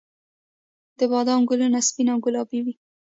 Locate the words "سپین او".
1.87-2.19